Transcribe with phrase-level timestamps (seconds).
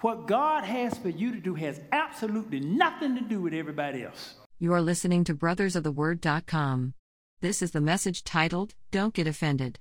[0.00, 4.34] What God has for you to do has absolutely nothing to do with everybody else.
[4.60, 6.94] You are listening to brothersoftheword.com.
[7.40, 9.80] This is the message titled, Don't Get Offended,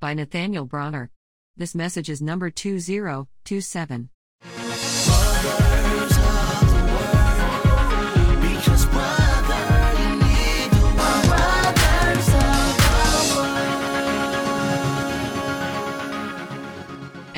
[0.00, 1.10] by Nathaniel Bronner.
[1.56, 4.10] This message is number 2027.
[4.42, 5.83] Because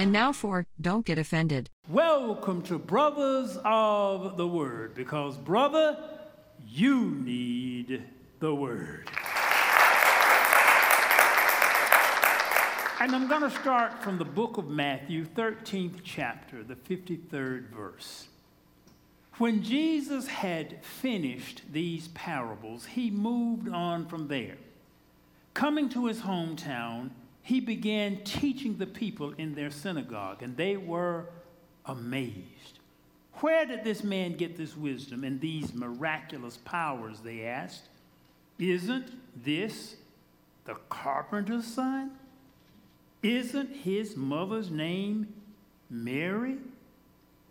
[0.07, 1.69] And now for Don't Get Offended.
[1.89, 5.99] Welcome to Brothers of the Word, because, brother,
[6.65, 8.05] you need
[8.39, 9.09] the Word.
[13.01, 18.29] And I'm going to start from the book of Matthew, 13th chapter, the 53rd verse.
[19.39, 24.59] When Jesus had finished these parables, he moved on from there.
[25.53, 27.11] Coming to his hometown,
[27.47, 31.27] he began teaching the people in their synagogue, and they were
[31.85, 32.81] amazed.
[33.35, 37.21] Where did this man get this wisdom and these miraculous powers?
[37.21, 37.85] They asked.
[38.59, 39.13] Isn't
[39.45, 39.95] this
[40.65, 42.11] the carpenter's son?
[43.23, 45.33] Isn't his mother's name
[45.89, 46.57] Mary?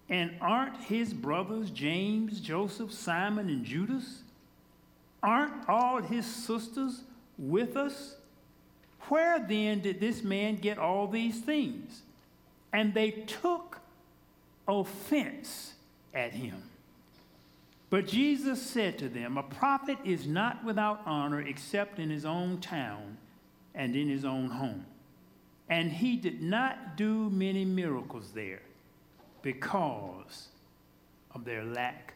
[0.09, 4.23] And aren't his brothers James, Joseph, Simon, and Judas?
[5.23, 7.03] Aren't all his sisters
[7.37, 8.17] with us?
[9.09, 12.02] Where then did this man get all these things?
[12.73, 13.80] And they took
[14.67, 15.73] offense
[16.14, 16.64] at him.
[17.89, 22.59] But Jesus said to them, A prophet is not without honor except in his own
[22.59, 23.17] town
[23.73, 24.86] and in his own home.
[25.70, 28.61] And he did not do many miracles there
[29.42, 30.48] because
[31.33, 32.16] of their lack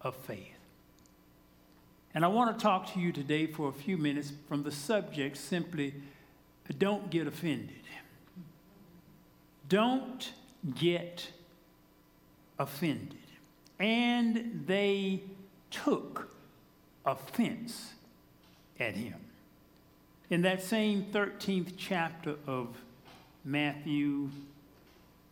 [0.00, 0.48] of faith.
[2.14, 5.36] And I want to talk to you today for a few minutes from the subject
[5.36, 5.94] simply
[6.72, 7.82] don't get offended.
[9.68, 10.32] Don't
[10.74, 11.28] get
[12.58, 13.18] offended.
[13.78, 15.22] And they
[15.70, 16.30] took
[17.04, 17.92] offense
[18.80, 19.16] at him.
[20.30, 22.68] In that same 13th chapter of
[23.44, 24.30] Matthew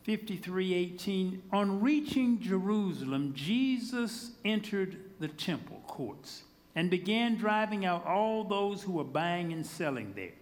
[0.05, 6.43] 53 18, on reaching Jerusalem, Jesus entered the temple courts
[6.75, 10.33] and began driving out all those who were buying and selling there.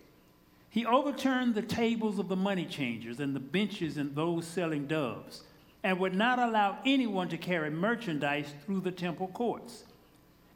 [0.70, 5.42] He overturned the tables of the money changers and the benches and those selling doves,
[5.82, 9.84] and would not allow anyone to carry merchandise through the temple courts.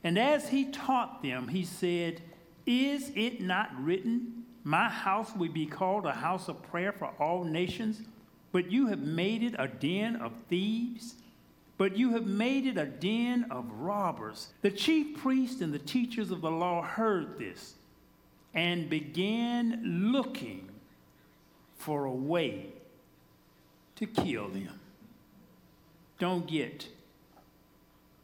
[0.04, 2.22] And as he taught them, he said,
[2.64, 7.42] Is it not written, My house will be called a house of prayer for all
[7.42, 8.02] nations,
[8.52, 11.16] but you have made it a den of thieves?
[11.76, 14.52] But you have made it a den of robbers.
[14.62, 17.74] The chief priests and the teachers of the law heard this
[18.54, 20.68] and began looking
[21.76, 22.66] for a way
[23.96, 24.80] to kill them.
[26.18, 26.88] Don't get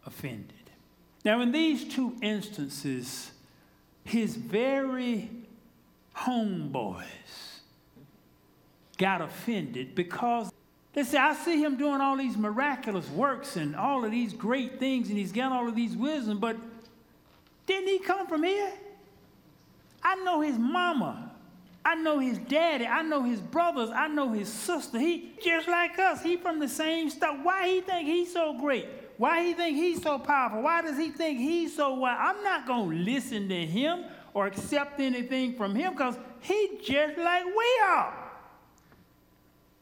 [0.07, 0.55] offended.
[1.25, 3.33] Now, in these two instances,
[4.05, 5.31] his very
[6.17, 7.05] homeboys
[8.97, 10.53] got offended because
[10.93, 14.81] they say, I see him doing all these miraculous works and all of these great
[14.81, 16.57] things, and he's got all of these wisdom, but
[17.67, 18.73] didn't he come from here?
[20.03, 21.31] I know his mama.
[21.85, 22.87] I know his daddy.
[22.87, 23.91] I know his brothers.
[23.91, 24.99] I know his sister.
[24.99, 26.23] He just like us.
[26.23, 27.39] He from the same stuff.
[27.43, 28.87] Why he think he's so great?
[29.17, 30.63] Why he think he's so powerful?
[30.63, 32.17] Why does he think he's so wise?
[32.19, 37.45] I'm not to listen to him or accept anything from him because he just like
[37.45, 38.15] we are.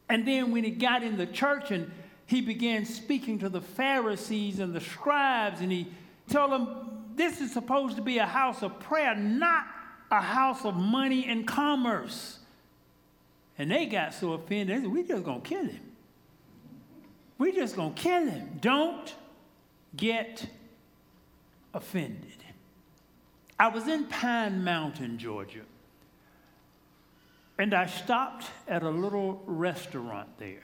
[0.09, 1.91] And then when he got in the church and
[2.25, 5.87] he began speaking to the Pharisees and the scribes, and he
[6.29, 9.65] told them, This is supposed to be a house of prayer, not
[10.11, 12.39] a house of money and commerce.
[13.57, 15.91] And they got so offended, they said, we just gonna kill him.
[17.37, 18.57] We just gonna kill him.
[18.61, 19.13] Don't
[19.95, 20.45] get
[21.73, 22.43] offended.
[23.59, 25.63] I was in Pine Mountain, Georgia,
[27.57, 30.63] and I stopped at a little restaurant there.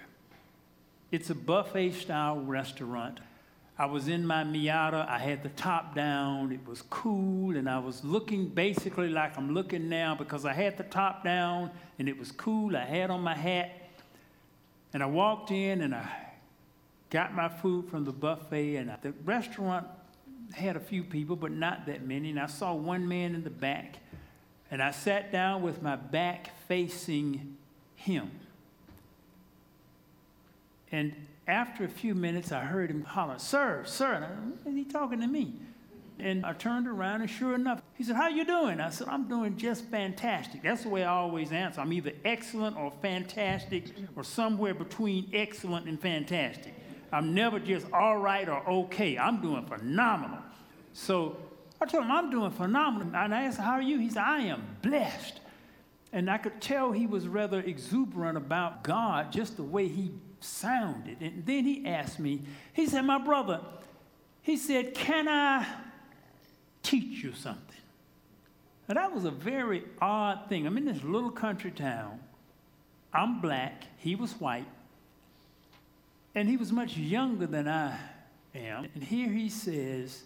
[1.11, 3.20] It's a buffet style restaurant.
[3.77, 5.07] I was in my Miata.
[5.07, 6.53] I had the top down.
[6.53, 10.77] It was cool, and I was looking basically like I'm looking now because I had
[10.77, 12.75] the top down and it was cool.
[12.77, 13.72] I had on my hat,
[14.93, 16.09] and I walked in and I
[17.09, 18.77] got my food from the buffet.
[18.77, 19.87] And the restaurant
[20.53, 22.29] had a few people, but not that many.
[22.29, 23.97] And I saw one man in the back,
[24.72, 27.57] and I sat down with my back facing
[27.95, 28.31] him.
[30.91, 31.13] And
[31.47, 34.14] after a few minutes, I heard him holler, Sir, sir.
[34.14, 34.28] And uh,
[34.66, 35.53] I, is he talking to me?
[36.18, 38.80] And I turned around, and sure enough, he said, How you doing?
[38.80, 40.64] I said, I'm doing just fantastic.
[40.64, 41.82] That's the way I always answer.
[41.82, 46.74] I'm either excellent or fantastic or somewhere between excellent and fantastic.
[47.12, 49.18] I'm never just all right or okay.
[49.18, 50.40] I'm doing phenomenal.
[50.94, 51.38] So
[51.82, 53.16] I told him, I'm doing phenomenal.
[53.16, 54.00] And I asked, How are you?
[54.00, 55.42] He said, I am blessed.
[56.14, 60.14] And I could tell he was rather exuberant about God, just the way he
[60.46, 61.22] sounded.
[61.22, 62.42] And then he asked me,
[62.74, 63.62] He said, My brother,
[64.42, 65.66] he said, Can I
[66.84, 67.62] teach you something?
[68.88, 70.68] Now, that was a very odd thing.
[70.68, 72.20] I'm in this little country town.
[73.14, 74.68] I'm black, he was white,
[76.36, 77.97] and he was much younger than I
[78.53, 78.90] am.
[78.94, 80.24] And here he says,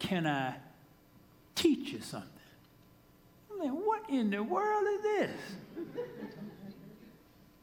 [0.00, 0.56] Can I
[1.54, 2.28] teach you something?
[3.52, 5.30] I mean, what in the world is this?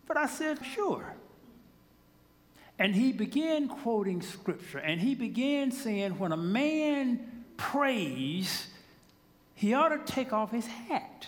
[0.07, 1.13] but I said, Sure.
[2.79, 8.67] And he began quoting scripture, and he began saying, When a man prays,
[9.55, 11.27] he ought to take off his hat.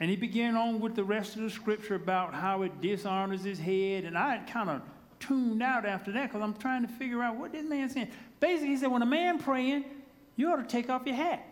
[0.00, 3.58] And he began on with the rest of the scripture about how it dishonors his
[3.58, 4.04] head.
[4.04, 4.82] And I kind of
[5.18, 8.08] tuned out after that because I'm trying to figure out what this man's saying.
[8.40, 9.84] Basically, he said, when a man praying,
[10.36, 11.42] you ought to take off your hat.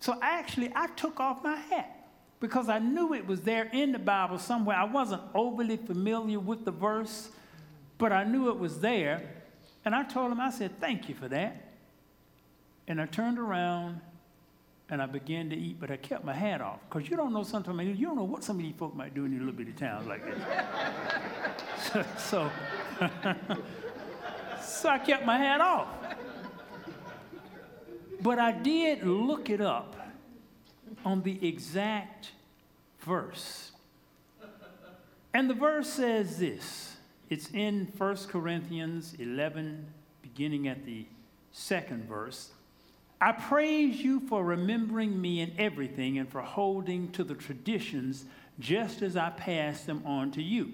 [0.00, 2.08] So actually, I took off my hat
[2.40, 4.76] because I knew it was there in the Bible somewhere.
[4.76, 7.28] I wasn't overly familiar with the verse,
[8.00, 9.22] but I knew it was there.
[9.84, 11.74] And I told him, I said, thank you for that.
[12.88, 14.00] And I turned around
[14.88, 16.80] and I began to eat, but I kept my hat off.
[16.88, 19.26] Because you don't know sometimes, you don't know what some of these folk might do
[19.26, 20.42] in these little bitty towns like this.
[21.92, 22.50] so, so,
[24.62, 25.88] so I kept my hat off.
[28.22, 29.94] But I did look it up
[31.04, 32.32] on the exact
[33.00, 33.72] verse.
[35.32, 36.89] And the verse says this
[37.30, 39.86] it's in 1 Corinthians 11,
[40.20, 41.06] beginning at the
[41.52, 42.50] second verse.
[43.20, 48.24] I praise you for remembering me in everything and for holding to the traditions
[48.58, 50.72] just as I passed them on to you.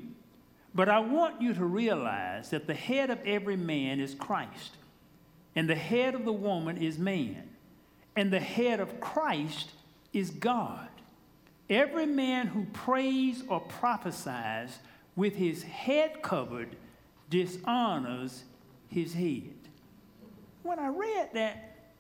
[0.75, 4.77] But I want you to realize that the head of every man is Christ,
[5.55, 7.51] and the head of the woman is man,
[8.15, 9.73] and the head of Christ
[10.13, 10.89] is God.
[11.69, 14.79] Every man who prays or prophesies
[15.17, 16.77] with his head covered
[17.31, 18.45] dishonors
[18.89, 19.55] his head.
[20.63, 21.91] When I read that,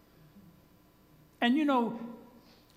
[1.40, 1.98] and you know,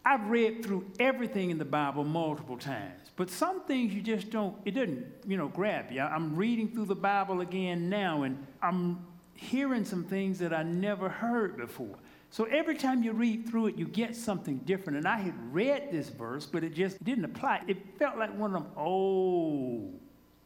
[0.06, 4.56] I've read through everything in the Bible multiple times, but some things you just don't,
[4.66, 6.02] it doesn't, you know, grab you.
[6.02, 11.10] I'm reading through the Bible again now, and I'm hearing some things that I never
[11.10, 11.96] heard before.
[12.32, 14.98] So every time you read through it, you get something different.
[14.98, 17.62] And I had read this verse, but it just didn't apply.
[17.68, 20.00] It felt like one of them old,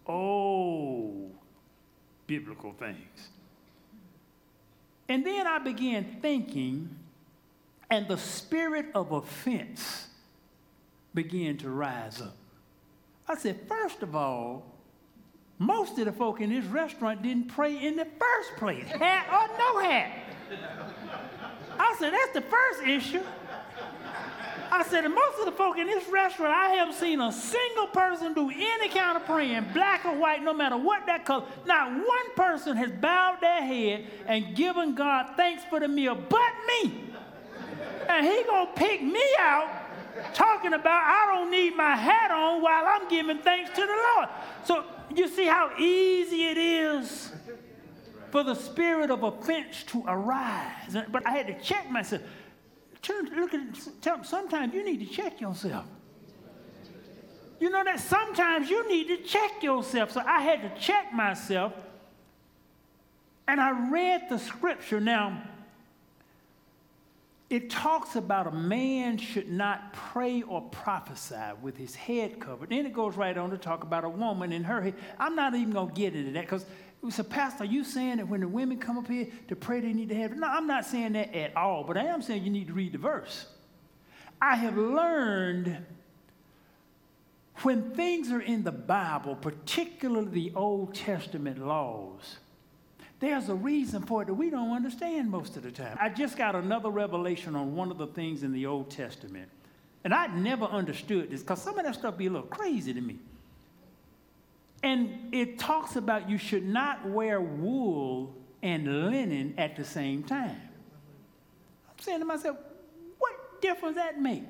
[0.06, 1.32] old
[2.28, 3.30] biblical things.
[5.10, 6.96] And then I began thinking,
[7.90, 10.08] and the spirit of offense
[11.14, 12.36] began to rise up.
[13.28, 14.66] I said, first of all,
[15.60, 19.48] most of the folk in this restaurant didn't pray in the first place, hat or
[19.58, 20.12] no hat.
[21.80, 23.24] I said, that's the first issue.
[24.84, 27.88] I said, and most of the folk in this restaurant, I haven't seen a single
[27.88, 31.46] person do any kind of praying, black or white, no matter what that color.
[31.66, 36.52] Not one person has bowed their head and given God thanks for the meal but
[36.68, 37.14] me.
[38.10, 39.70] And he gonna pick me out
[40.34, 44.30] talking about I don't need my hat on while I'm giving thanks to the Lord.
[44.66, 44.84] So
[45.16, 47.32] you see how easy it is
[48.32, 50.98] for the spirit of offense to arise.
[51.10, 52.22] But I had to check myself.
[53.04, 54.26] Turn, look at it.
[54.26, 55.86] Sometimes you need to check yourself.
[57.60, 60.12] You know that sometimes you need to check yourself.
[60.12, 61.74] So I had to check myself.
[63.48, 65.00] And I read the scripture.
[65.00, 65.44] Now,
[67.50, 72.70] it talks about a man should not pray or prophesy with his head covered.
[72.70, 74.96] Then it goes right on to talk about a woman in her head.
[75.20, 76.66] I'm not even going to get into that because
[77.10, 79.94] so, Pastor, are you saying that when the women come up here to pray, they
[79.94, 80.36] need to have?
[80.38, 82.94] No, I'm not saying that at all, but I am saying you need to read
[82.94, 83.48] the verse.
[84.42, 85.86] I have learned
[87.62, 92.38] when things are in the Bible, particularly the Old Testament laws,
[93.20, 95.98] there's a reason for it that we don't understand most of the time.
[96.02, 99.50] I just got another revelation on one of the things in the Old Testament.
[100.04, 103.00] And I never understood this because some of that stuff be a little crazy to
[103.00, 103.20] me.
[104.84, 110.62] And it talks about you should not wear wool and linen at the same time.
[111.90, 112.58] I'm saying to myself,
[113.18, 114.44] what difference that make?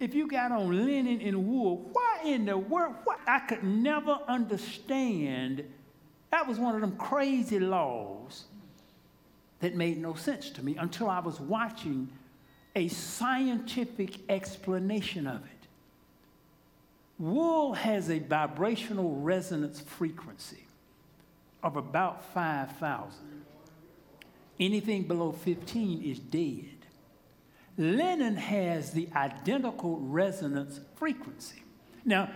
[0.00, 2.96] If you got on linen and wool, why in the world?
[3.04, 3.20] What?
[3.26, 5.64] I could never understand
[6.30, 8.46] that was one of them crazy laws
[9.60, 12.08] that made no sense to me until I was watching
[12.74, 15.53] a scientific explanation of it.
[17.18, 20.66] Wool has a vibrational resonance frequency
[21.62, 23.44] of about 5,000.
[24.58, 26.74] Anything below 15 is dead.
[27.76, 31.62] Linen has the identical resonance frequency.
[32.04, 32.30] Now,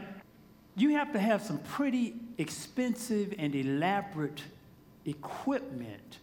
[0.77, 4.43] you have to have some pretty expensive and elaborate
[5.05, 6.19] equipment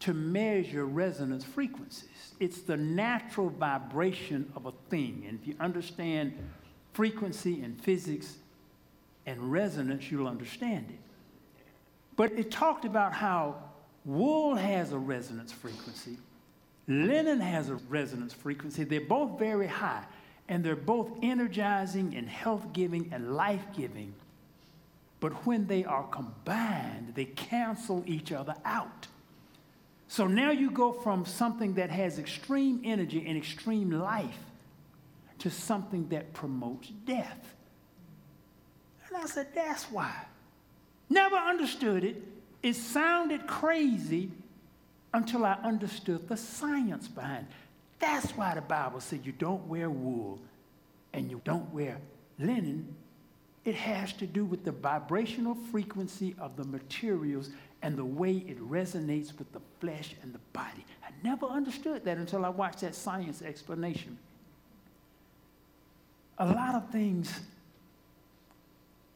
[0.00, 2.34] to measure resonance frequencies.
[2.40, 5.24] It's the natural vibration of a thing.
[5.28, 6.36] And if you understand
[6.92, 8.36] frequency and physics
[9.26, 10.98] and resonance, you'll understand it.
[12.16, 13.56] But it talked about how
[14.04, 16.18] wool has a resonance frequency,
[16.88, 18.84] linen has a resonance frequency.
[18.84, 20.04] They're both very high,
[20.48, 24.14] and they're both energizing and health giving and life giving.
[25.20, 29.06] But when they are combined, they cancel each other out.
[30.08, 34.38] So now you go from something that has extreme energy and extreme life
[35.42, 37.56] to something that promotes death.
[39.08, 40.14] And I said, that's why.
[41.10, 42.22] Never understood it.
[42.62, 44.30] It sounded crazy
[45.12, 47.54] until I understood the science behind it.
[47.98, 50.38] That's why the Bible said you don't wear wool
[51.12, 51.98] and you don't wear
[52.38, 52.94] linen.
[53.64, 57.50] It has to do with the vibrational frequency of the materials
[57.82, 60.84] and the way it resonates with the flesh and the body.
[61.04, 64.16] I never understood that until I watched that science explanation.
[66.38, 67.40] A lot of things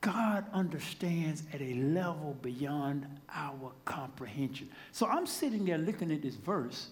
[0.00, 4.68] God understands at a level beyond our comprehension.
[4.92, 6.88] So I'm sitting there looking at this verse,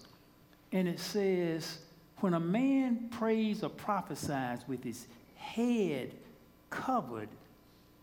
[0.71, 1.79] and it says,
[2.19, 6.11] When a man prays or prophesies with his head
[6.69, 7.29] covered,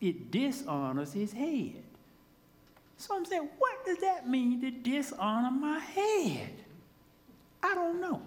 [0.00, 1.82] it dishonors his head.
[2.96, 6.52] So I'm saying, what does that mean to dishonor my head?
[7.62, 8.22] I don't know.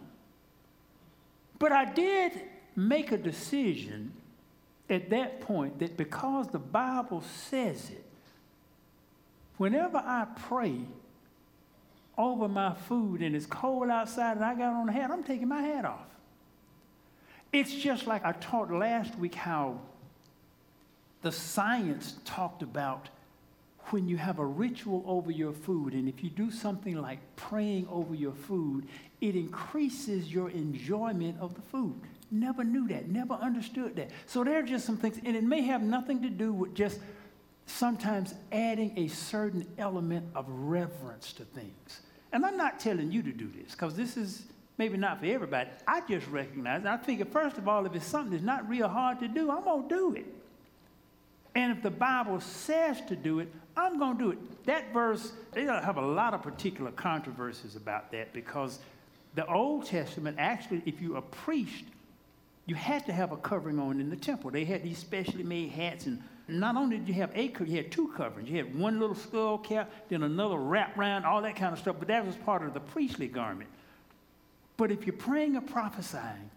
[1.60, 2.34] But I did
[2.76, 4.12] make a decision
[4.90, 8.06] at that point that because the Bible says it,
[9.58, 10.82] whenever I pray
[12.18, 15.48] over my food and it's cold outside and I got on a hat, I'm taking
[15.48, 16.08] my hat off.
[17.52, 19.80] It's just like I taught last week how
[21.22, 23.10] the science talked about
[23.92, 27.88] when you have a ritual over your food, and if you do something like praying
[27.90, 28.88] over your food,
[29.22, 32.02] it increases your enjoyment of the food.
[32.32, 34.10] Never knew that, never understood that.
[34.26, 37.00] So there are just some things, and it may have nothing to do with just
[37.68, 42.02] sometimes adding a certain element of reverence to things.
[42.32, 44.44] And I'm not telling you to do this, because this is
[44.78, 45.70] maybe not for everybody.
[45.88, 49.20] I just recognize, I figure, first of all, if it's something that's not real hard
[49.20, 50.26] to do, I'm going to do it.
[51.56, 54.66] And if the Bible says to do it, I'm going to do it.
[54.66, 58.80] That verse, they have a lot of particular controversies about that because
[59.36, 61.86] the Old Testament, actually, if you're a priest,
[62.66, 64.50] you had to have a covering on in the temple.
[64.52, 67.78] They had these specially made hats, and not only did you have a cover, you
[67.78, 68.50] had two coverings.
[68.50, 71.98] You had one little skull cap, then another wrap round, all that kind of stuff,
[72.00, 73.70] but that was part of the priestly garment.
[74.78, 76.50] But if you're praying or prophesying,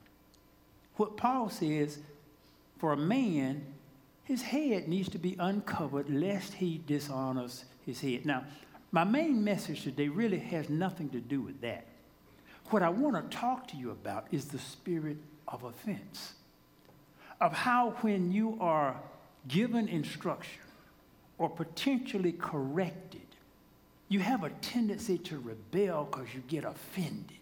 [0.97, 1.99] what Paul says,
[2.79, 3.65] for a man,
[4.25, 8.27] his head needs to be uncovered lest he dishonors his head.
[8.27, 8.45] Now,
[8.93, 11.87] my main message today really has nothing to do with that.
[12.71, 15.17] What I want to talk to you about is the spirit
[15.49, 16.35] of offense,
[17.41, 19.01] of how when you are
[19.49, 20.63] given instruction
[21.39, 23.21] or potentially corrected,
[24.09, 27.37] you have a tendency to rebel because you get offended.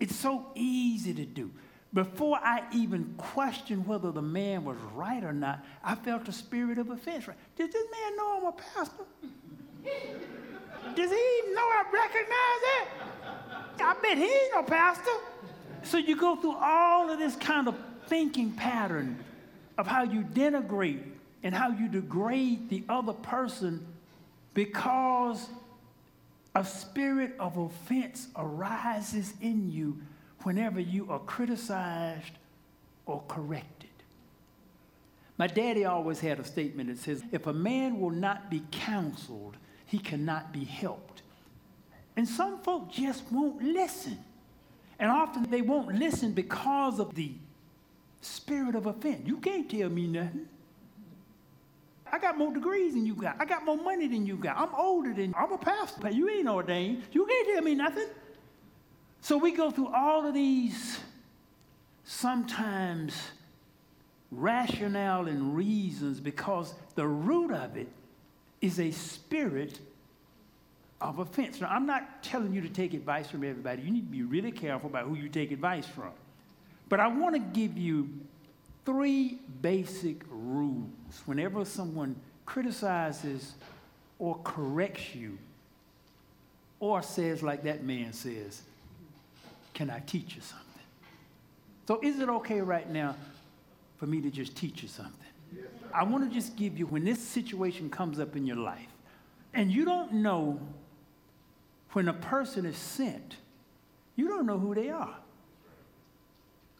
[0.00, 1.50] It's so easy to do.
[1.92, 6.78] Before I even questioned whether the man was right or not, I felt a spirit
[6.78, 7.26] of offense.
[7.56, 9.04] Does this man know I'm a pastor?
[10.94, 12.88] Does he know I recognize it?
[13.80, 15.10] I bet he ain't no pastor.
[15.82, 19.24] So you go through all of this kind of thinking pattern
[19.76, 21.02] of how you denigrate
[21.42, 23.86] and how you degrade the other person
[24.54, 25.48] because
[26.54, 30.00] a spirit of offense arises in you
[30.42, 32.32] whenever you are criticized
[33.06, 33.88] or corrected.
[35.36, 39.56] My daddy always had a statement that says, if a man will not be counseled,
[39.86, 41.22] he cannot be helped.
[42.16, 44.18] And some folk just won't listen.
[44.98, 47.32] And often they won't listen because of the
[48.20, 49.26] spirit of offense.
[49.26, 50.48] You can't tell me nothing.
[52.10, 53.36] I got more degrees than you got.
[53.38, 54.56] I got more money than you got.
[54.56, 55.34] I'm older than you.
[55.36, 56.00] I'm a pastor.
[56.00, 57.02] But you ain't ordained.
[57.12, 58.06] You can't tell me nothing.
[59.20, 60.98] So we go through all of these
[62.04, 63.14] sometimes
[64.30, 67.88] rationale and reasons because the root of it
[68.60, 69.78] is a spirit
[71.00, 71.60] of offense.
[71.60, 73.82] Now, I'm not telling you to take advice from everybody.
[73.82, 76.10] You need to be really careful about who you take advice from.
[76.88, 78.08] But I want to give you
[78.84, 80.90] three basic rules
[81.26, 83.54] whenever someone criticizes
[84.18, 85.38] or corrects you
[86.80, 88.62] or says, like that man says,
[89.74, 90.64] Can I teach you something?
[91.86, 93.14] So, is it okay right now
[93.98, 95.14] for me to just teach you something?
[95.92, 98.88] I want to just give you, when this situation comes up in your life,
[99.54, 100.60] and you don't know
[101.92, 103.36] when a person is sent,
[104.16, 105.16] you don't know who they are.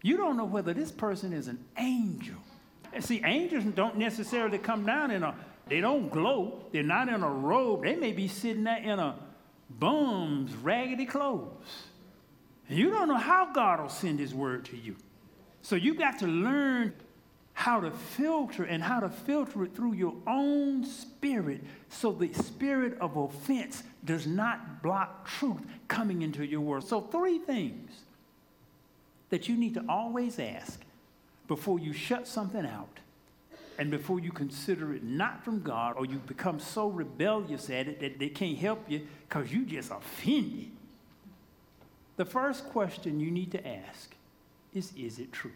[0.03, 2.37] You don't know whether this person is an angel.
[2.93, 5.35] And see, angels don't necessarily come down in a,
[5.69, 6.63] they don't glow.
[6.73, 7.83] They're not in a robe.
[7.85, 9.17] They may be sitting there in a
[9.71, 11.85] bum's raggedy clothes.
[12.69, 14.97] And you don't know how God will send his word to you.
[15.63, 16.95] So you got to learn
[17.59, 22.97] how to filter and how to filter it through your own spirit so the spirit
[23.01, 26.87] of offense does not block truth coming into your world.
[26.87, 27.91] So, three things
[29.31, 30.81] that you need to always ask
[31.49, 33.01] before you shut something out
[33.77, 37.99] and before you consider it not from God or you become so rebellious at it
[37.99, 40.71] that they can't help you because you just offended.
[42.19, 44.15] The first question you need to ask
[44.73, 45.51] is Is it true?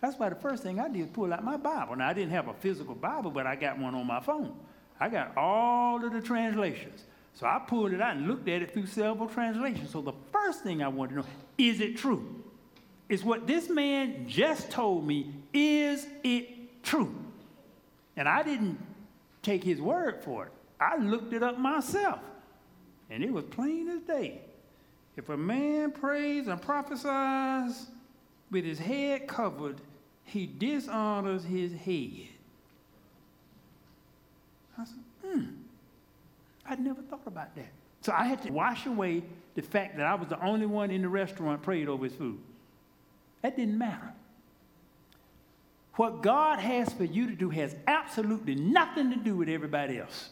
[0.00, 1.96] That's why the first thing I did was pull out my Bible.
[1.96, 4.54] Now, I didn't have a physical Bible, but I got one on my phone.
[5.00, 7.04] I got all of the translations.
[7.34, 9.90] So I pulled it out and looked at it through several translations.
[9.90, 11.26] So the first thing I wanted to know
[11.56, 12.42] is it true?
[13.08, 17.14] Is what this man just told me, is it true?
[18.16, 18.78] And I didn't
[19.42, 20.52] take his word for it.
[20.80, 22.20] I looked it up myself.
[23.10, 24.40] And it was plain as day.
[25.16, 27.86] If a man prays and prophesies
[28.50, 29.80] with his head covered,
[30.28, 32.28] he dishonors his head.
[34.78, 35.44] I said, hmm,
[36.66, 37.68] I'd never thought about that.
[38.02, 39.22] So I had to wash away
[39.54, 42.38] the fact that I was the only one in the restaurant prayed over his food.
[43.42, 44.12] That didn't matter.
[45.94, 50.30] What God has for you to do has absolutely nothing to do with everybody else.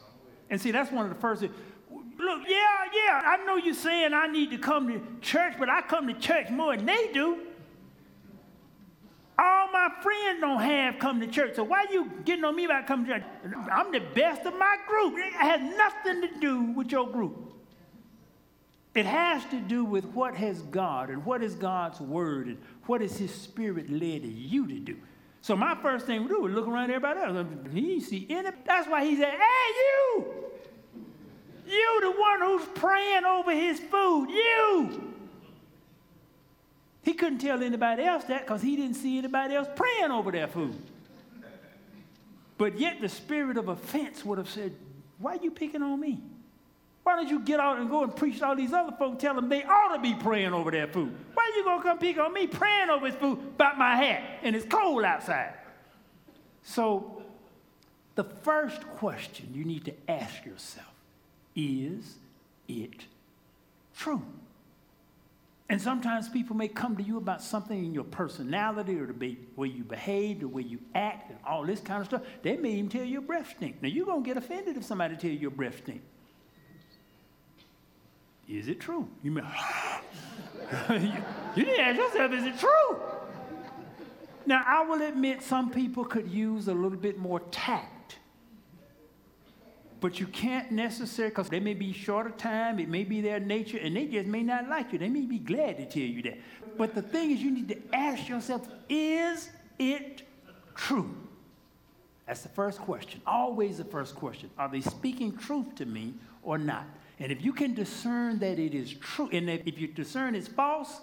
[0.49, 1.55] And see, that's one of the first things.
[1.91, 5.82] Look, yeah, yeah, I know you're saying I need to come to church, but I
[5.82, 7.46] come to church more than they do.
[9.38, 12.64] All my friends don't have come to church, so why are you getting on me
[12.64, 13.25] about coming to church?
[13.70, 15.14] I'm the best of my group.
[15.18, 17.52] It has nothing to do with your group.
[18.94, 23.02] It has to do with what has God and what is God's word and what
[23.02, 24.96] is His Spirit led you to do.
[25.42, 27.46] So my first thing we do is look around everybody else.
[27.72, 28.50] He see any.
[28.64, 30.34] That's why he said, "Hey, you,
[31.68, 35.16] you, the one who's praying over his food, you."
[37.17, 40.76] Couldn't tell anybody else that because he didn't see anybody else praying over their food.
[42.59, 44.75] But yet the spirit of offense would have said,
[45.19, 46.21] Why are you picking on me?
[47.02, 49.35] Why don't you get out and go and preach to all these other folks, tell
[49.35, 51.15] them they ought to be praying over their food?
[51.35, 54.41] Why are you gonna come pick on me praying over his food about my hat
[54.43, 55.55] and it's cold outside?
[56.63, 57.23] So
[58.17, 60.93] the first question you need to ask yourself
[61.55, 62.17] is
[62.67, 63.05] it
[63.97, 64.23] true?
[65.69, 69.69] And sometimes people may come to you about something in your personality or the way
[69.69, 72.23] you behave, the way you act, and all this kind of stuff.
[72.43, 73.83] They may even tell you your breath stink.
[73.83, 76.02] Now, you're going to get offended if somebody tell you your breath stink.
[78.49, 79.09] Is it true?
[79.25, 79.43] You may,
[80.91, 81.13] you,
[81.57, 83.00] you didn't ask yourself, is it true?
[84.47, 87.96] Now, I will admit some people could use a little bit more tact.
[90.00, 93.41] But you can't necessarily, because they may be short of time, it may be their
[93.41, 94.99] nature, and they just may not like you.
[94.99, 96.39] They may be glad to tell you that.
[96.76, 100.23] But the thing is, you need to ask yourself, is it
[100.75, 101.15] true?
[102.26, 103.23] That's the first question.
[103.26, 104.50] Always the first question.
[104.59, 106.85] Are they speaking truth to me or not?
[107.19, 111.00] And if you can discern that it is true, and if you discern it's false,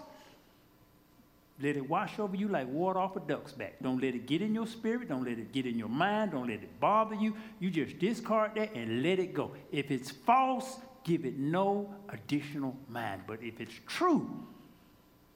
[1.60, 3.74] let it wash over you like water off a duck's back.
[3.80, 5.08] Don't let it get in your spirit.
[5.08, 6.32] Don't let it get in your mind.
[6.32, 7.36] Don't let it bother you.
[7.60, 9.52] You just discard that and let it go.
[9.70, 13.22] If it's false, give it no additional mind.
[13.26, 14.28] But if it's true,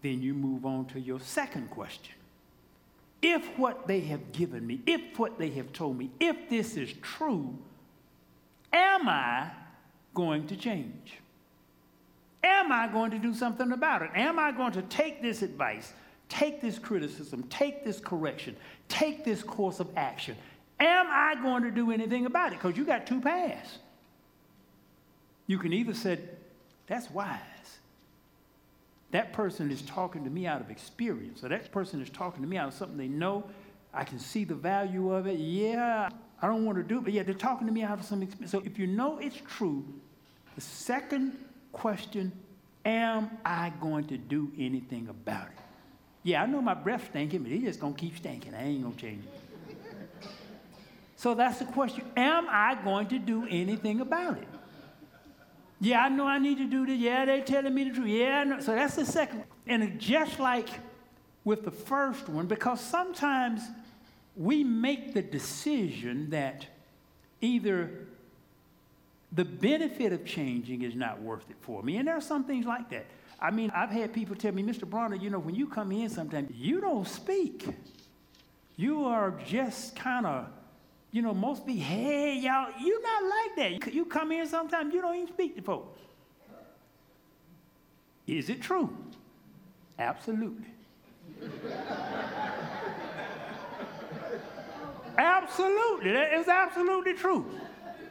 [0.03, 2.15] then you move on to your second question.
[3.23, 6.93] If what they have given me, if what they have told me, if this is
[7.03, 7.57] true,
[8.73, 9.51] am I
[10.15, 11.15] going to change?
[12.43, 14.11] Am I going to do something about it?
[14.15, 15.93] Am I going to take this advice,
[16.29, 18.57] take this criticism, take this correction,
[18.89, 20.37] take this course of action?
[20.81, 22.61] Am I going to do anything about it?
[22.61, 23.79] Because you got two paths.
[25.47, 26.21] You can either say,
[26.87, 27.41] that's wise.
[29.11, 32.49] That person is talking to me out of experience, or that person is talking to
[32.49, 33.45] me out of something they know.
[33.95, 35.39] I can see the value of it.
[35.39, 36.11] Yeah,
[36.43, 38.23] I don't want to do it, but yeah, they're talking to me out of some
[38.23, 38.53] experience.
[38.53, 39.85] So if you know it's true,
[40.55, 41.39] the second
[41.73, 42.31] question,
[42.85, 45.68] am I going to do anything about it?
[46.29, 48.55] Yeah, I know my breath stinking, but it's just going to keep stinking.
[48.55, 50.29] I ain't going to change it.
[51.17, 52.05] So that's the question.
[52.19, 54.49] Am I going to do anything about it?
[55.81, 56.99] Yeah, I know I need to do this.
[56.99, 58.09] Yeah, they're telling me the truth.
[58.09, 58.61] Yeah.
[58.61, 59.45] So that's the second.
[59.67, 60.69] And just like
[61.45, 63.63] with the first one, because sometimes
[64.37, 66.67] we make the decision that
[67.41, 68.07] either
[69.33, 71.97] the benefit of changing is not worth it for me.
[71.99, 73.07] And there are some things like that.
[73.41, 74.89] I mean, I've had people tell me, Mr.
[74.89, 77.67] Bronner, you know, when you come in sometimes, you don't speak.
[78.77, 80.47] You are just kind of,
[81.13, 83.95] you know, most be, hey, y'all, you're not like that.
[83.95, 86.01] You come in sometimes, you don't even speak to folks.
[88.27, 88.95] Is it true?
[89.99, 90.67] Absolutely.
[95.19, 96.13] absolutely.
[96.13, 97.47] That is absolutely true.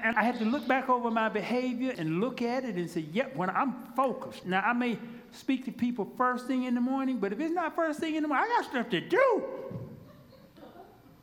[0.02, 3.06] And I had to look back over my behavior and look at it and say,
[3.12, 4.46] yep, when I'm focused.
[4.46, 4.98] Now, I may
[5.32, 8.24] speak to people first thing in the morning, but if it's not first thing in
[8.24, 9.44] the morning, I got stuff to do.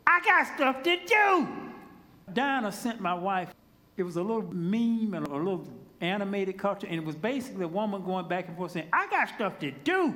[0.06, 1.48] I got stuff to do.
[2.32, 3.54] Diana sent my wife,
[3.96, 5.66] it was a little meme and a little
[6.00, 9.28] animated culture, and it was basically a woman going back and forth saying, I got
[9.28, 10.14] stuff to do.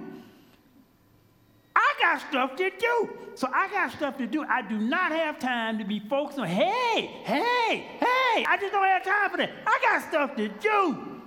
[1.79, 3.11] I got stuff to do.
[3.37, 4.43] So I got stuff to do.
[4.43, 8.45] I do not have time to be focused on, hey, hey, hey.
[8.45, 9.53] I just don't have time for that.
[9.64, 11.23] I got stuff to do.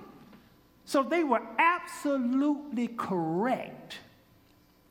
[0.84, 3.98] So they were absolutely correct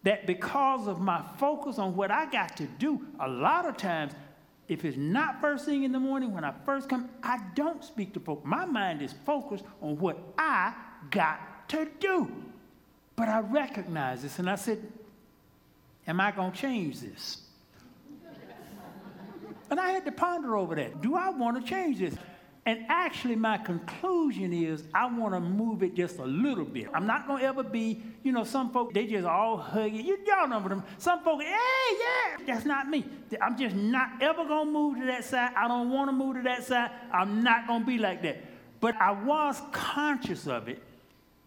[0.03, 4.13] that because of my focus on what I got to do, a lot of times,
[4.67, 8.13] if it's not first thing in the morning when I first come, I don't speak
[8.15, 8.43] to folks.
[8.45, 10.73] My mind is focused on what I
[11.11, 12.31] got to do.
[13.15, 14.81] But I recognize this and I said,
[16.07, 17.41] Am I going to change this?
[19.69, 21.01] and I had to ponder over that.
[21.01, 22.13] Do I want to change this?
[22.65, 26.89] And actually, my conclusion is I want to move it just a little bit.
[26.93, 30.05] I'm not going to ever be, you know, some folks, they just all hug it.
[30.05, 30.19] you.
[30.27, 30.83] Y'all know them.
[30.99, 33.03] Some folks, hey, yeah, that's not me.
[33.41, 35.53] I'm just not ever going to move to that side.
[35.55, 36.91] I don't want to move to that side.
[37.11, 38.43] I'm not going to be like that.
[38.79, 40.83] But I was conscious of it,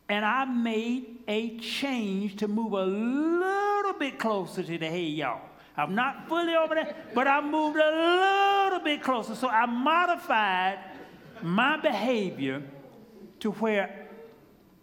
[0.08, 5.40] and I made a change to move a little bit closer to the hey, y'all.
[5.76, 9.34] I'm not fully over there, but I moved a little bit closer.
[9.34, 10.78] So I modified
[11.42, 12.62] my behavior
[13.40, 14.08] to where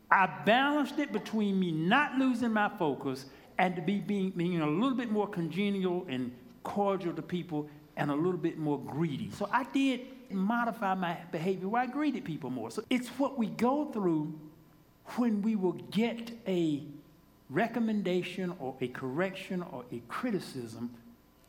[0.09, 3.25] I balanced it between me not losing my focus
[3.57, 8.11] and to be being, being a little bit more congenial and cordial to people and
[8.11, 9.29] a little bit more greedy.
[9.31, 12.71] So I did modify my behavior where I greeted people more.
[12.71, 14.33] So it's what we go through
[15.17, 16.83] when we will get a
[17.51, 20.89] recommendation or a correction or a criticism.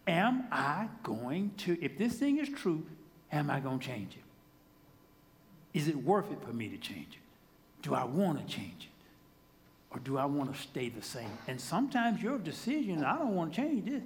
[0.06, 2.84] Am I going to, if this thing is true,
[3.30, 5.78] am I going to change it?
[5.78, 7.82] Is it worth it for me to change it?
[7.82, 9.94] Do I want to change it?
[9.94, 11.30] Or do I want to stay the same?
[11.46, 14.02] And sometimes your decision, I don't want to change this.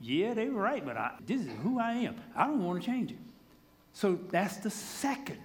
[0.00, 2.16] Yeah, they were right, but I, this is who I am.
[2.36, 3.18] I don't want to change it.
[3.94, 5.38] So that's the second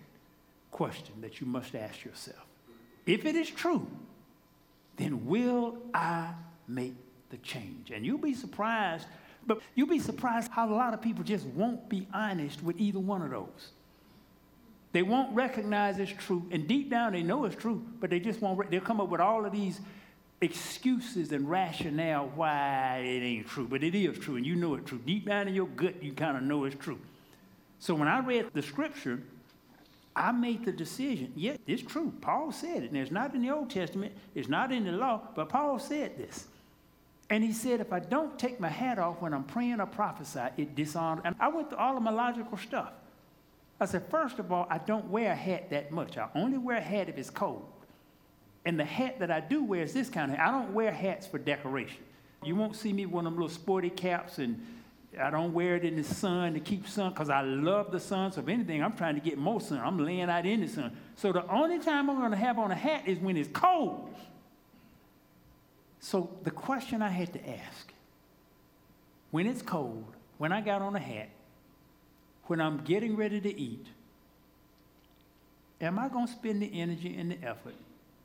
[0.70, 2.46] question that you must ask yourself.
[3.06, 3.86] If it is true,
[4.98, 6.34] then will I
[6.68, 6.96] make
[7.30, 7.92] the change?
[7.92, 9.08] And you'll be surprised,
[9.46, 13.00] but you'll be surprised how a lot of people just won't be honest with either
[13.00, 13.72] one of those.
[14.94, 18.42] They won't recognize it's true, and deep down they know it's true, but they just
[18.42, 18.70] won't.
[18.70, 19.82] They'll come up with all of these
[20.40, 24.88] excuses and rationale why it ain't true, but it is true, and you know it's
[24.88, 25.00] true.
[25.04, 27.00] Deep down in your gut, you kind of know it's true.
[27.80, 29.20] So when I read the scripture,
[30.16, 31.34] I made the decision.
[31.36, 32.14] Yeah, it's true.
[32.22, 35.22] Paul said it, and it's not in the Old Testament, it's not in the law,
[35.36, 36.46] but Paul said this.
[37.30, 40.50] And he said, if I don't take my hat off when I'm praying or prophesy,
[40.58, 41.24] it dishonors.
[41.26, 42.92] And I went through all of my logical stuff.
[43.80, 46.18] I said, first of all, I don't wear a hat that much.
[46.18, 47.66] I only wear a hat if it's cold.
[48.66, 50.48] And the hat that I do wear is this kind of hat.
[50.48, 52.04] I don't wear hats for decoration.
[52.44, 54.64] You won't see me with one of them little sporty caps, and
[55.20, 58.32] I don't wear it in the sun to keep sun because I love the sun.
[58.32, 59.80] So if anything, I'm trying to get more sun.
[59.80, 60.96] I'm laying out in the sun.
[61.16, 64.14] So the only time I'm going to have on a hat is when it's cold.
[66.00, 67.94] So the question I had to ask,
[69.32, 70.06] when it's cold,
[70.38, 71.30] when I got on a hat,
[72.46, 73.86] when I'm getting ready to eat,
[75.80, 77.76] am I going to spend the energy and the effort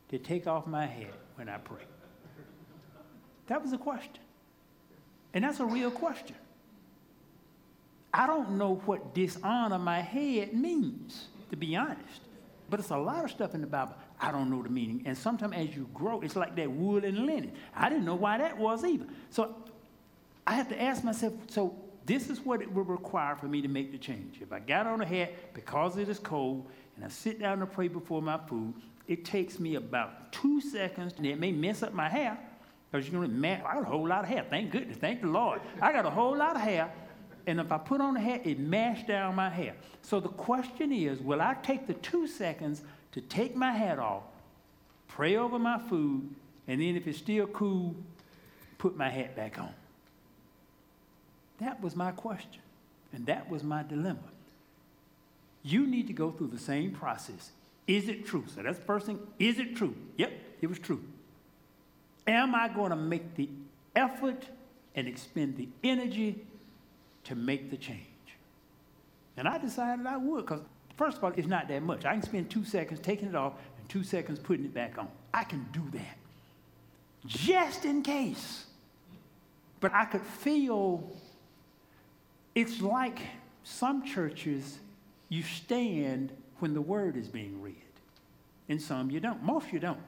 [0.09, 1.85] to take off my hat when I pray?
[3.47, 4.23] That was a question.
[5.35, 6.37] And that's a real question.
[8.19, 12.21] I don't know what dishonor my head means, to be honest.
[12.69, 15.03] But it's a lot of stuff in the Bible I don't know the meaning.
[15.07, 17.53] And sometimes as you grow, it's like that wool and linen.
[17.77, 19.07] I didn't know why that was either.
[19.31, 19.55] So
[20.45, 23.69] I have to ask myself, so this is what it would require for me to
[23.69, 24.41] make the change.
[24.41, 27.67] If I got on a hat because it is cold and I sit down to
[27.67, 28.75] pray before my food,
[29.07, 32.37] it takes me about two seconds and it may mess up my hair
[32.91, 34.45] because you're going to, man, I got a whole lot of hair.
[34.51, 34.97] Thank goodness.
[34.97, 35.61] Thank the Lord.
[35.81, 36.91] I got a whole lot of hair.
[37.49, 39.75] And if I put on a hat, it mashed down my hair.
[40.03, 42.83] So the question is will I take the two seconds
[43.13, 44.25] to take my hat off,
[45.09, 46.29] pray over my food,
[46.69, 47.97] and then if it's still cool,
[48.77, 49.73] put my hat back on?
[51.61, 52.61] That was my question.
[53.15, 54.19] And that was my dilemma.
[55.63, 57.53] You need to go through the same process.
[57.87, 58.45] Is it true?
[58.55, 59.21] So that's the first thing.
[59.39, 59.95] Is it true?
[60.19, 61.03] Yep, it was true.
[62.27, 63.49] Am I going to make the
[63.97, 64.45] effort
[64.95, 66.45] and expend the energy
[67.29, 68.05] to make the change?
[69.37, 70.63] And I decided I would because,
[70.97, 72.05] first of all, it's not that much.
[72.05, 75.09] I can spend two seconds taking it off and two seconds putting it back on.
[75.33, 76.19] I can do that
[77.27, 78.65] just in case.
[79.81, 81.13] But I could feel
[82.55, 83.21] it's like
[83.63, 84.79] some churches,
[85.29, 87.77] you stand when the word is being read,
[88.69, 89.43] and some you don't.
[89.43, 90.01] Most you don't.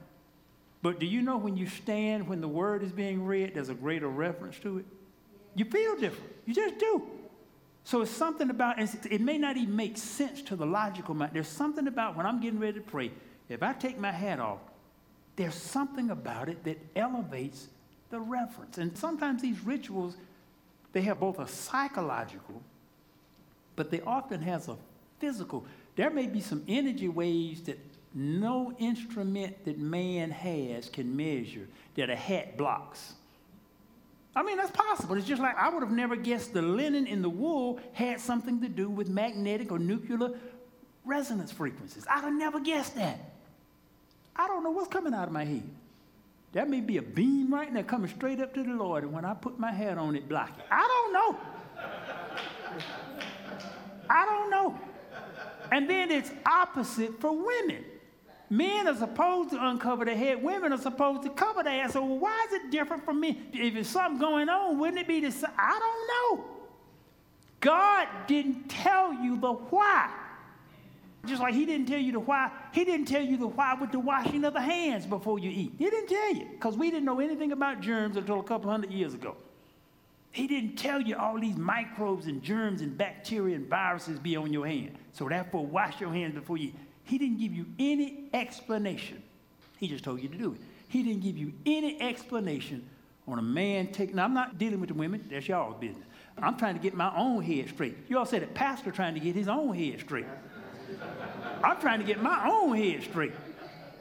[0.83, 3.75] But do you know when you stand when the word is being read, there's a
[3.75, 4.87] greater reference to it?
[5.61, 6.33] You feel different.
[6.47, 7.03] You just do.
[7.85, 11.33] So it's something about, it may not even make sense to the logical mind.
[11.35, 13.11] There's something about when I'm getting ready to pray,
[13.51, 14.61] if I take my hat off,
[15.37, 17.69] there's something about it that elevates
[18.09, 18.79] the reverence.
[18.79, 20.17] And sometimes these rituals,
[20.95, 22.63] they have both a psychological,
[23.77, 24.79] but they often has a
[25.19, 25.67] physical.
[25.95, 27.79] There may be some energy waves that
[28.15, 33.13] no instrument that man has can measure that a hat blocks.
[34.35, 35.17] I mean, that's possible.
[35.17, 38.61] It's just like I would have never guessed the linen in the wool had something
[38.61, 40.39] to do with magnetic or nuclear
[41.05, 42.07] resonance frequencies.
[42.09, 43.19] I'd have never guessed that.
[44.37, 45.69] I don't know what's coming out of my head.
[46.53, 49.25] That may be a beam right now coming straight up to the Lord, and when
[49.25, 50.65] I put my head on it, block it.
[50.71, 51.41] I don't know.
[54.09, 54.79] I don't know.
[55.71, 57.85] And then it's opposite for women.
[58.53, 60.43] Men are supposed to uncover their head.
[60.43, 61.93] Women are supposed to cover their ass.
[61.93, 63.41] So why is it different for me?
[63.53, 65.53] If there's something going on, wouldn't it be the same?
[65.57, 66.45] I don't know.
[67.61, 70.11] God didn't tell you the why.
[71.27, 73.93] Just like he didn't tell you the why, he didn't tell you the why with
[73.93, 75.73] the washing of the hands before you eat.
[75.79, 78.91] He didn't tell you because we didn't know anything about germs until a couple hundred
[78.91, 79.37] years ago.
[80.33, 84.53] He didn't tell you all these microbes and germs and bacteria and viruses be on
[84.53, 84.97] your hand.
[85.13, 86.75] So therefore, wash your hands before you eat.
[87.11, 89.21] He didn't give you any explanation.
[89.79, 90.61] He just told you to do it.
[90.87, 92.89] He didn't give you any explanation
[93.27, 94.15] on a man taking.
[94.15, 95.27] Now, I'm not dealing with the women.
[95.29, 96.05] That's y'all's business.
[96.39, 97.97] I'm trying to get my own head straight.
[98.09, 100.25] You all said a pastor trying to get his own head straight.
[101.65, 103.33] I'm trying to get my own head straight.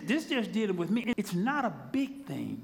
[0.04, 1.12] This just dealing with me.
[1.18, 2.64] It's not a big thing,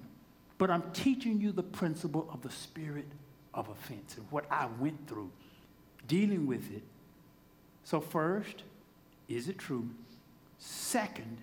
[0.59, 3.07] but I'm teaching you the principle of the spirit
[3.55, 5.31] of offense and what I went through
[6.07, 6.83] dealing with it.
[7.83, 8.61] So, first,
[9.27, 9.89] is it true?
[10.59, 11.37] Second,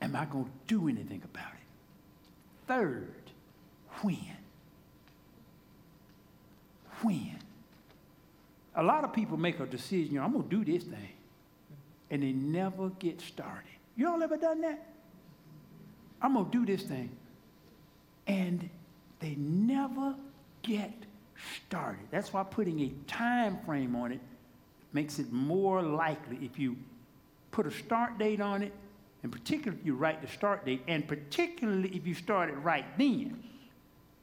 [0.00, 2.66] am I going to do anything about it?
[2.66, 3.30] Third,
[4.02, 4.36] when?
[7.02, 7.38] When?
[8.74, 11.12] A lot of people make a decision, you know, I'm going to do this thing,
[12.10, 13.64] and they never get started.
[13.96, 14.86] You all ever done that?
[16.22, 17.10] I'm going to do this thing,
[18.26, 18.68] and
[19.20, 20.14] they never
[20.62, 20.92] get
[21.66, 22.04] started.
[22.10, 24.20] That's why putting a time frame on it
[24.92, 26.76] makes it more likely if you
[27.50, 28.72] put a start date on it,
[29.22, 32.84] and particularly if you write the start date, and particularly if you start it right
[32.98, 33.42] then.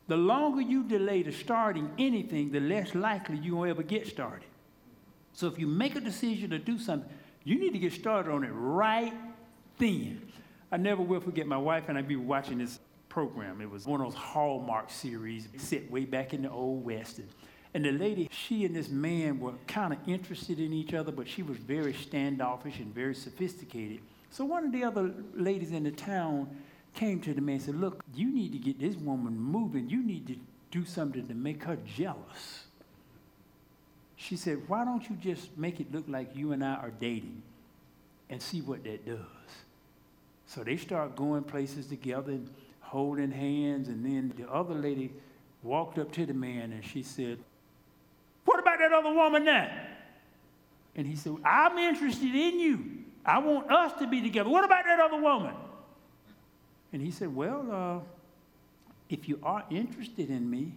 [0.08, 4.48] The longer you delay the starting anything, the less likely you will ever get started.
[5.34, 7.10] So if you make a decision to do something,
[7.44, 9.14] you need to get started on it right
[9.78, 10.22] then.
[10.72, 13.62] I never will forget my wife and I be watching this program.
[13.62, 17.20] It was one of those Hallmark series set way back in the Old West.
[17.20, 17.30] And,
[17.76, 21.28] and the lady, she and this man were kind of interested in each other, but
[21.28, 24.00] she was very standoffish and very sophisticated.
[24.32, 26.56] So one of the other ladies in the town
[26.94, 29.90] came to the man and said, Look, you need to get this woman moving.
[29.90, 30.38] You need to
[30.72, 32.64] do something to make her jealous.
[34.16, 37.44] She said, Why don't you just make it look like you and I are dating
[38.30, 39.20] and see what that does?
[40.48, 43.90] So they start going places together and holding hands.
[43.90, 45.12] And then the other lady
[45.62, 47.40] walked up to the man and she said,
[48.76, 49.70] about that other woman now?
[50.96, 52.86] And he said, I'm interested in you.
[53.26, 54.50] I want us to be together.
[54.50, 55.54] What about that other woman?
[56.94, 58.00] And he said, Well, uh,
[59.10, 60.74] if you are interested in me,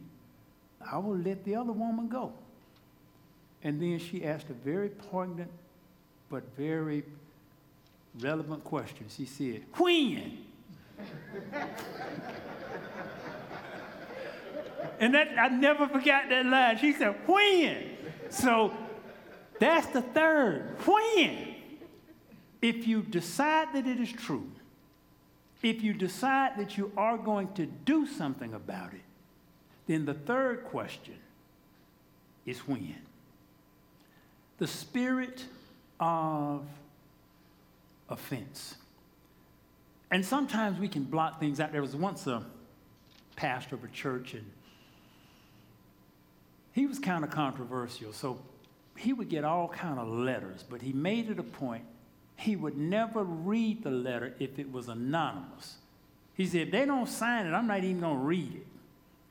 [0.90, 2.32] I will let the other woman go.
[3.62, 5.50] And then she asked a very poignant
[6.30, 7.04] but very
[8.20, 9.06] relevant question.
[9.08, 10.38] She said, When?
[15.00, 16.78] And that I never forgot that line.
[16.78, 17.96] She said, When?
[18.30, 18.72] So
[19.58, 20.76] that's the third.
[20.86, 21.54] When?
[22.60, 24.50] If you decide that it is true,
[25.62, 29.02] if you decide that you are going to do something about it,
[29.86, 31.16] then the third question
[32.46, 32.96] is when.
[34.58, 35.44] the spirit
[36.00, 36.66] of
[38.08, 38.76] offense.
[40.10, 41.72] And sometimes we can block things out.
[41.72, 42.44] There was once a
[43.36, 44.44] pastor of a church, and
[46.78, 48.12] he was kind of controversial.
[48.12, 48.38] So
[48.96, 51.84] he would get all kind of letters, but he made it a point
[52.38, 55.76] he would never read the letter if it was anonymous.
[56.34, 58.66] He said, if they don't sign it, I'm not even going to read it.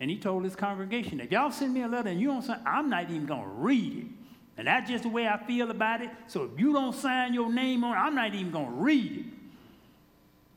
[0.01, 2.59] And he told his congregation, if y'all send me a letter and you don't sign,
[2.65, 4.05] I'm not even going to read it.
[4.57, 6.09] And that's just the way I feel about it.
[6.27, 9.19] So if you don't sign your name on it, I'm not even going to read
[9.19, 9.25] it.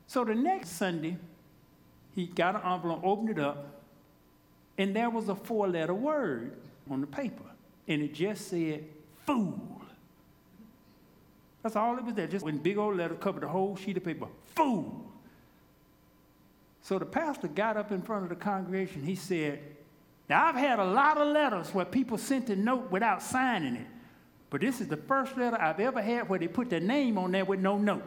[0.07, 1.15] So the next Sunday,
[2.13, 3.81] he got an envelope, opened it up,
[4.77, 6.57] and there was a four letter word
[6.91, 7.43] on the paper.
[7.87, 8.85] And it just said,
[9.25, 9.81] fool.
[11.63, 14.03] That's all it was there, just in big old letters covered the whole sheet of
[14.03, 14.27] paper.
[14.55, 15.05] Fool.
[16.81, 19.03] So the pastor got up in front of the congregation.
[19.03, 19.59] He said,
[20.27, 23.87] Now I've had a lot of letters where people sent a note without signing it.
[24.49, 27.31] But this is the first letter I've ever had where they put their name on
[27.31, 28.03] there with no note.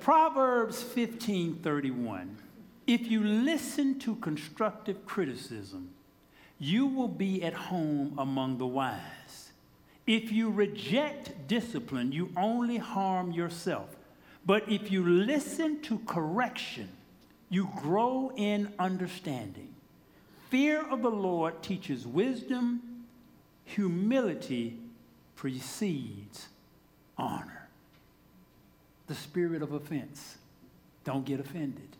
[0.00, 2.36] Proverbs 15:31
[2.86, 5.90] If you listen to constructive criticism,
[6.58, 9.52] you will be at home among the wise.
[10.06, 13.96] If you reject discipline, you only harm yourself.
[14.44, 16.88] But if you listen to correction,
[17.48, 19.74] you grow in understanding.
[20.48, 23.04] Fear of the Lord teaches wisdom,
[23.64, 24.78] humility
[25.36, 26.48] precedes
[27.16, 27.59] honor.
[29.10, 30.36] The spirit of offense.
[31.02, 31.96] Don't get offended.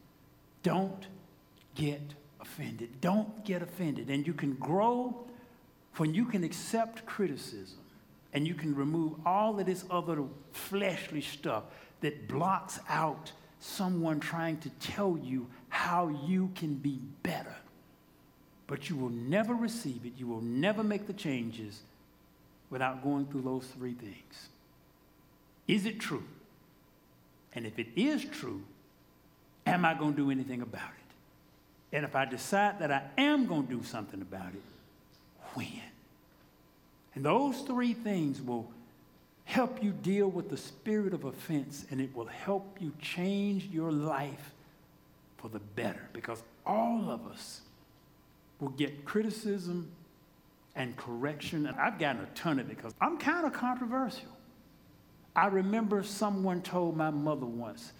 [0.63, 1.09] Don't
[1.75, 2.01] get
[2.39, 3.01] offended.
[3.01, 4.11] Don't get offended.
[4.11, 5.27] And you can grow
[5.97, 7.81] when you can accept criticism
[8.33, 11.65] and you can remove all of this other fleshly stuff
[12.01, 17.57] that blocks out someone trying to tell you how you can be better.
[18.69, 21.81] But you will never receive it, you will never make the changes
[22.71, 24.49] without going through those three things.
[25.67, 26.23] Is it true?
[27.55, 28.63] And if it is true,
[29.67, 31.97] am I going to do anything about it?
[31.97, 34.63] And if I decide that I am going to do something about it,
[35.55, 35.83] when?
[37.15, 38.71] And those three things will
[39.45, 43.91] help you deal with the spirit of offense and it will help you change your
[43.91, 44.53] life
[45.39, 47.63] for the better because all of us
[48.61, 49.91] will get criticism
[50.77, 51.67] and correction.
[51.67, 54.29] And I've gotten a ton of it because I'm kind of controversial.
[55.35, 57.93] I remember someone told my mother once,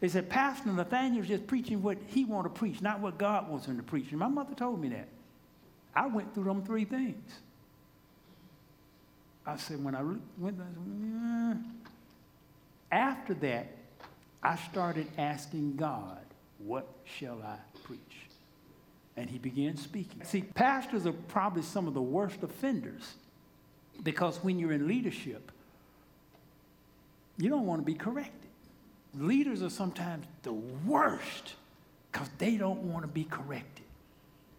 [0.00, 3.66] they said, Pastor Nathaniel's just preaching what he want to preach, not what God wants
[3.66, 4.10] him to preach.
[4.10, 5.08] And my mother told me that.
[5.94, 7.32] I went through them three things.
[9.44, 10.02] I said, when I
[10.36, 10.56] went,
[11.02, 11.54] yeah.
[12.92, 13.66] after that,
[14.42, 16.18] I started asking God,
[16.58, 17.98] what shall I preach?
[19.16, 20.22] And he began speaking.
[20.22, 23.14] See, pastors are probably some of the worst offenders
[24.04, 25.50] because when you're in leadership,
[27.38, 28.50] you don't want to be corrected.
[29.14, 31.54] Leaders are sometimes the worst
[32.12, 33.84] because they don't want to be corrected.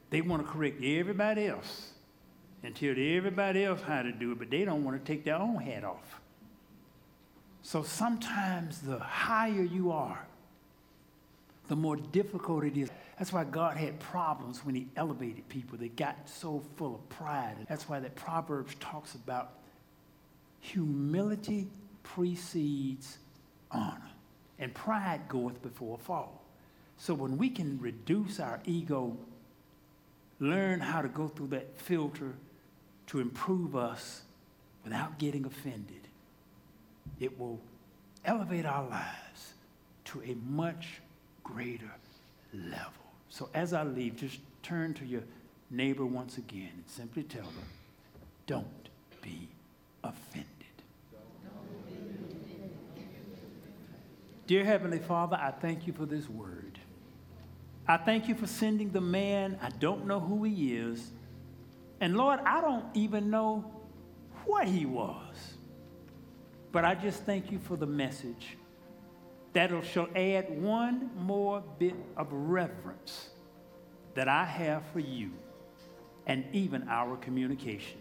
[0.09, 1.91] They want to correct everybody else
[2.63, 5.35] and tell everybody else how to do it, but they don't want to take their
[5.35, 6.19] own hat off.
[7.61, 10.25] So sometimes the higher you are,
[11.67, 12.89] the more difficult it is.
[13.17, 15.77] That's why God had problems when he elevated people.
[15.77, 17.55] They got so full of pride.
[17.67, 19.51] That's why that Proverbs talks about
[20.61, 21.67] humility
[22.15, 23.17] precedes
[23.72, 24.10] honor,
[24.58, 26.41] and pride goeth before a fall.
[26.98, 29.15] So when we can reduce our ego,
[30.39, 32.34] learn how to go through that filter
[33.08, 34.24] to improve us
[34.84, 36.08] without getting offended,
[37.19, 37.60] it will
[38.26, 39.54] elevate our lives
[40.06, 41.02] to a much
[41.43, 41.91] greater
[42.54, 42.91] level.
[43.30, 45.24] So as I leave, just turn to your
[45.69, 47.69] neighbor once again and simply tell them,
[48.48, 48.89] don't
[49.22, 49.48] be
[50.04, 50.59] offended.
[54.49, 56.80] Dear Heavenly Father, I thank you for this word.
[57.88, 59.59] I thank you for sending the man.
[59.61, 61.11] I don't know who he is.
[62.01, 63.71] And Lord, I don't even know
[64.45, 65.36] what he was.
[66.71, 68.57] But I just thank you for the message
[69.53, 73.30] that'll shall add one more bit of reverence
[74.15, 75.30] that I have for you
[76.26, 77.99] and even our communication.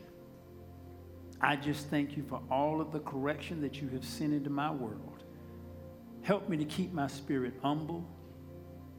[1.42, 4.70] I just thank you for all of the correction that you have sent into my
[4.70, 5.17] world.
[6.28, 8.06] Help me to keep my spirit humble,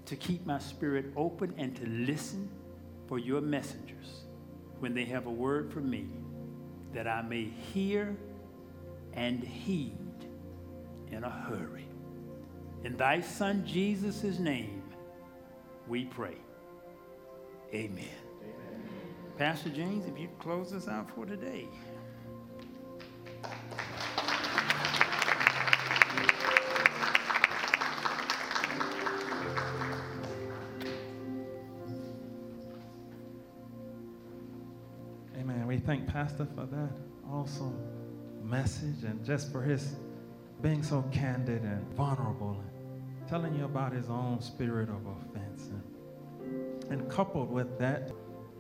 [0.08, 2.50] to keep my spirit open, and to listen
[3.08, 4.24] for your messengers
[4.80, 6.08] when they have a word for me,
[6.92, 8.18] that I may hear
[9.14, 10.26] and heed
[11.12, 11.86] in a hurry.
[12.84, 14.82] In thy Son Jesus' name,
[15.88, 16.38] we pray.
[17.72, 18.06] Amen.
[19.38, 21.68] Pastor James, if you close us out for today.
[35.86, 36.92] Thank Pastor for that
[37.32, 37.76] awesome
[38.44, 39.96] message and just for his
[40.62, 45.70] being so candid and vulnerable and telling you about his own spirit of offense.
[45.70, 48.12] And, and coupled with that,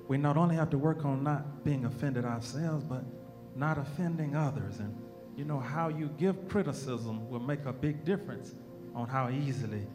[0.07, 3.03] we not only have to work on not being offended ourselves, but
[3.55, 4.79] not offending others.
[4.79, 4.95] And
[5.35, 8.53] you know, how you give criticism will make a big difference
[8.95, 9.85] on how easily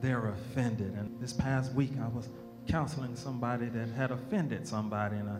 [0.00, 0.92] they're offended.
[0.92, 2.28] And this past week, I was
[2.68, 5.38] counseling somebody that had offended somebody, and I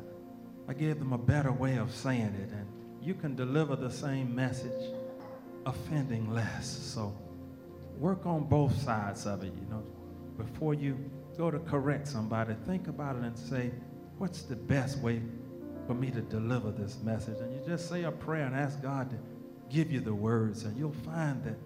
[0.68, 2.66] I gave them a better way of saying it, and
[3.00, 4.92] you can deliver the same message
[5.64, 6.66] offending less.
[6.66, 7.14] So
[7.98, 9.84] work on both sides of it, you know.
[10.36, 10.98] Before you
[11.38, 13.70] go to correct somebody, think about it and say,
[14.18, 15.22] what's the best way
[15.86, 17.38] for me to deliver this message?
[17.38, 19.16] And you just say a prayer and ask God to
[19.70, 21.56] give you the words, and you'll find that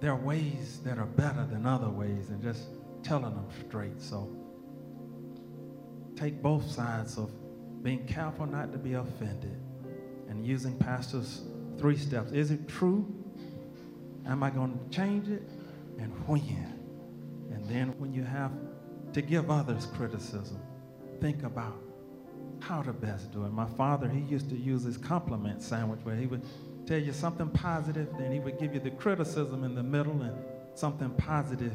[0.00, 2.64] there are ways that are better than other ways, and just
[3.02, 4.02] telling them straight.
[4.02, 4.28] So
[6.16, 7.30] take both sides of
[7.82, 9.60] being careful not to be offended
[10.28, 11.42] and using pastor's
[11.78, 12.32] three steps.
[12.32, 13.06] Is it true?
[14.26, 15.48] Am I going to change it?
[15.98, 16.74] And when?
[17.52, 18.52] And then when you have
[19.12, 20.60] to give others criticism,
[21.20, 21.76] think about
[22.60, 23.52] how to best do it.
[23.52, 26.42] My father, he used to use his compliment sandwich where he would
[26.86, 30.36] tell you something positive, then he would give you the criticism in the middle and
[30.74, 31.72] something positive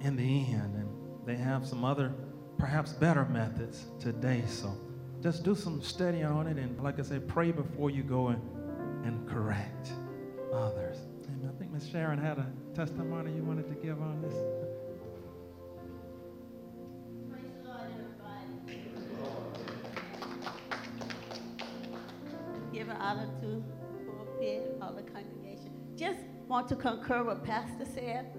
[0.00, 0.74] in the end.
[0.74, 0.88] And
[1.26, 2.12] they have some other,
[2.58, 4.42] perhaps better methods today.
[4.46, 4.76] So
[5.22, 8.40] just do some studying on it and like I said, pray before you go and,
[9.04, 9.90] and correct
[10.52, 10.98] others.
[11.28, 14.34] And I think Miss Sharon had a testimony you wanted to give on this.
[17.24, 18.76] Everybody.
[22.72, 23.62] Giving honor to
[24.82, 25.70] all the congregation.
[25.96, 28.32] Just want to concur what Pastor said.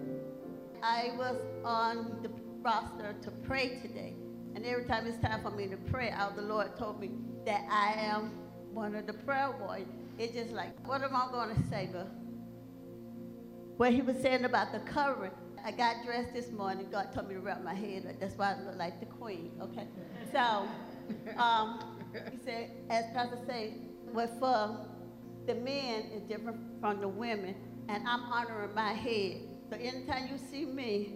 [0.84, 2.30] I was on the
[2.62, 4.14] roster to pray today.
[4.58, 7.12] And every time it's time for me to pray out, the Lord told me
[7.46, 8.32] that I am
[8.74, 9.88] one of the prayer warriors.
[10.18, 12.10] It's just like, what am I going to say, but
[13.78, 15.30] what he was saying about the covering.
[15.64, 16.88] I got dressed this morning.
[16.92, 18.08] God told me to wrap my head.
[18.08, 18.20] up.
[18.20, 19.52] That's why I look like the queen.
[19.62, 19.86] Okay.
[20.32, 20.68] So,
[21.40, 21.96] um,
[22.32, 23.76] he said, as Pastor say,
[24.12, 24.88] well, for
[25.46, 27.54] the men is different from the women,
[27.90, 29.42] and I'm honoring my head.
[29.70, 31.14] So anytime you see me,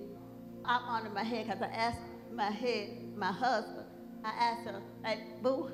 [0.63, 3.85] I'm honoring my head because I asked my head, my husband,
[4.25, 5.69] I asked her, like, boo,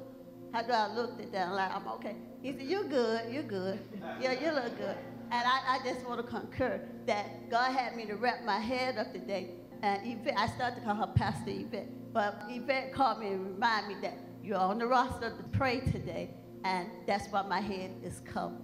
[0.51, 1.39] how do I look today?
[1.39, 2.15] I'm like, I'm okay.
[2.41, 3.79] He said, you're good, you're good.
[4.21, 4.97] Yeah, you look good.
[5.31, 8.97] And I, I just want to concur that God had me to wrap my head
[8.97, 9.51] up today.
[9.81, 13.95] And Yvette, I started to call her Pastor Yvette, but Yvette called me and reminded
[13.95, 16.31] me that you're on the roster to pray today,
[16.65, 18.59] and that's why my head is covered.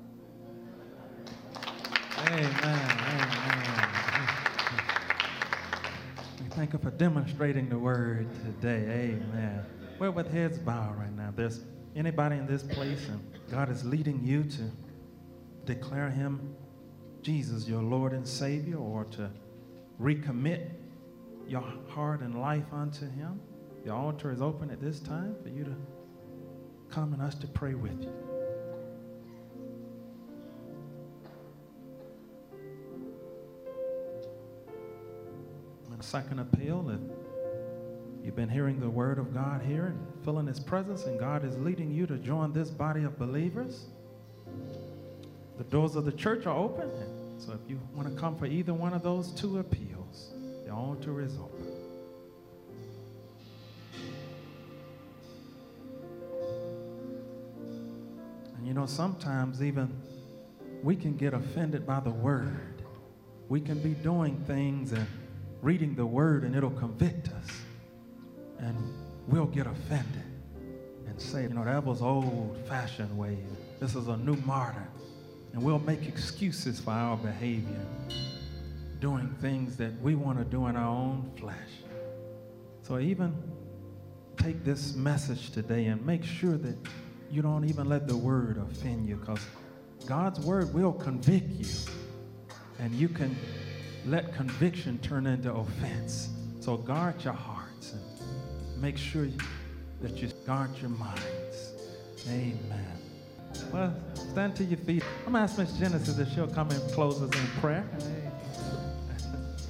[2.17, 2.51] Amen.
[2.63, 3.42] Amen.
[6.53, 9.15] Thank you for demonstrating the word today.
[9.15, 9.65] Amen.
[9.97, 11.33] We're with heads bowed right now.
[11.35, 11.61] There's
[11.95, 14.71] anybody in this place and God is leading you to
[15.65, 16.55] declare him
[17.23, 19.31] Jesus your Lord and Savior or to
[19.99, 20.69] recommit
[21.47, 23.39] your heart and life unto him.
[23.83, 25.75] The altar is open at this time for you to
[26.89, 28.32] come and us to pray with you.
[36.03, 36.99] Second appeal, if
[38.25, 41.57] you've been hearing the word of God here and feeling his presence, and God is
[41.57, 43.85] leading you to join this body of believers,
[45.57, 46.89] the doors of the church are open.
[47.37, 50.33] So if you want to come for either one of those two appeals,
[50.65, 51.67] the altar is open.
[58.57, 59.89] And you know, sometimes even
[60.83, 62.83] we can get offended by the word.
[63.47, 65.07] We can be doing things and
[65.63, 67.47] reading the word, and it'll convict us.
[68.59, 68.77] And
[69.27, 70.23] we'll get offended
[71.07, 73.37] and say, you know, that was old fashioned way.
[73.79, 74.87] This is a new martyr.
[75.53, 77.85] And we'll make excuses for our behavior,
[78.99, 81.55] doing things that we want to do in our own flesh.
[82.81, 83.33] So even
[84.37, 86.75] take this message today and make sure that
[87.31, 89.39] you don't even let the word offend you because
[90.05, 91.67] God's word will convict you.
[92.79, 93.35] And you can
[94.05, 96.29] let conviction turn into offense.
[96.59, 99.27] So guard your hearts and make sure
[100.01, 101.73] that you guard your minds.
[102.29, 102.97] Amen.
[103.71, 103.95] Well,
[104.31, 105.03] stand to your feet.
[105.25, 107.85] I'm going to ask Miss Genesis if she'll come and close us in prayer.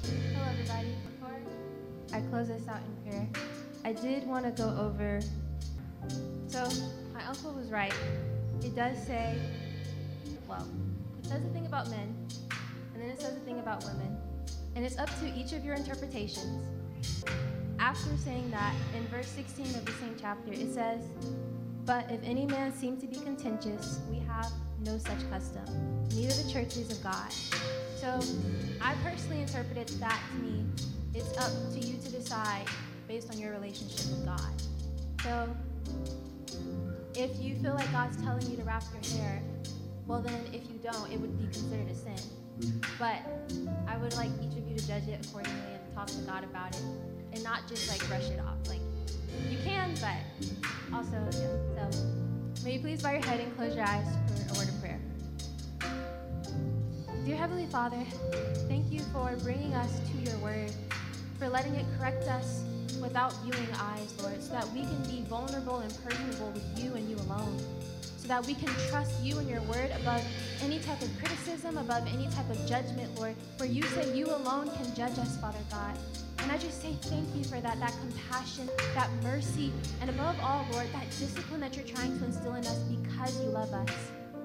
[0.02, 0.88] Hello, everybody.
[1.04, 1.36] Before
[2.12, 3.28] I close us out in prayer,
[3.84, 5.20] I did want to go over.
[6.48, 6.68] So,
[7.12, 7.94] my uncle was right.
[8.62, 9.38] It does say,
[10.48, 10.66] well,
[11.18, 12.14] it says a thing about men,
[13.14, 14.16] it says a thing about women.
[14.74, 16.66] And it's up to each of your interpretations.
[17.78, 21.00] After saying that, in verse 16 of the same chapter, it says,
[21.86, 24.50] But if any man seem to be contentious, we have
[24.84, 25.64] no such custom,
[26.14, 27.32] neither the churches of God.
[28.00, 28.20] So
[28.80, 30.64] I personally interpreted that to me,
[31.14, 32.66] it's up to you to decide
[33.06, 34.50] based on your relationship with God.
[35.22, 35.56] So
[37.14, 39.40] if you feel like God's telling you to wrap your hair,
[40.08, 42.43] well then if you don't, it would be considered a sin.
[42.98, 43.18] But
[43.88, 46.74] I would like each of you to judge it accordingly and talk to God about
[46.74, 46.82] it
[47.32, 48.56] and not just like brush it off.
[48.68, 48.80] Like
[49.50, 50.18] you can, but
[50.94, 51.90] also yeah.
[51.90, 54.06] So may you please bow your head and close your eyes
[54.46, 55.00] for a word of prayer.
[57.24, 57.98] Dear Heavenly Father,
[58.68, 60.70] thank you for bringing us to your word,
[61.38, 62.62] for letting it correct us
[63.00, 67.08] without viewing eyes, Lord, so that we can be vulnerable and personable with you and
[67.08, 67.58] you alone,
[68.24, 70.24] so that we can trust you and your word above
[70.62, 73.34] any type of criticism, above any type of judgment, Lord.
[73.58, 75.94] For you say you alone can judge us, Father God.
[76.38, 80.66] And I just say thank you for that, that compassion, that mercy, and above all,
[80.72, 83.90] Lord, that discipline that you're trying to instill in us because you love us.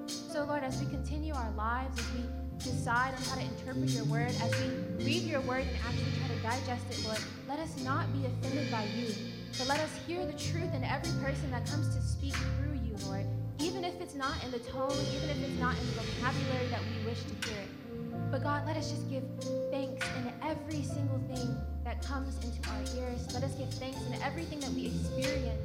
[0.07, 2.23] So, Lord, as we continue our lives, as we
[2.59, 6.27] decide on how to interpret your word, as we read your word and actually try
[6.27, 9.13] to digest it, Lord, let us not be offended by you,
[9.57, 12.95] but let us hear the truth in every person that comes to speak through you,
[13.07, 13.25] Lord,
[13.61, 16.81] even if it's not in the tone, even if it's not in the vocabulary that
[16.81, 18.31] we wish to hear it.
[18.31, 19.23] But God, let us just give
[19.71, 23.33] thanks in every single thing that comes into our ears.
[23.33, 25.61] Let us give thanks in everything that we experience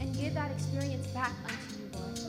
[0.00, 2.20] and give that experience back unto you, Lord.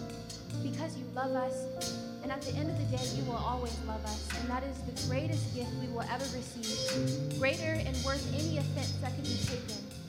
[0.62, 4.04] Because you love us, and at the end of the day, you will always love
[4.06, 4.30] us.
[4.40, 8.94] And that is the greatest gift we will ever receive, greater and worth any offense
[9.02, 10.03] that can be taken.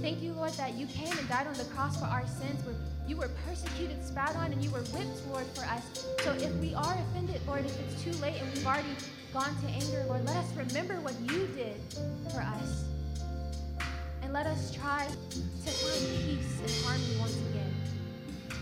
[0.00, 2.74] Thank you, Lord, that you came and died on the cross for our sins, where
[3.06, 6.06] you were persecuted, spat on, and you were whipped, Lord, for us.
[6.22, 8.94] So if we are offended, Lord, if it's too late and we've already
[9.32, 11.80] gone to anger, Lord, let us remember what you did
[12.30, 12.84] for us.
[14.22, 17.74] And let us try to find peace and harmony once again.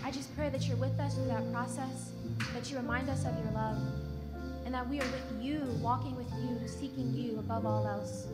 [0.04, 2.12] I just pray that you're with us through that process,
[2.54, 3.78] that you remind us of your love,
[4.64, 8.26] and that we are with you, walking with you, seeking you above all else.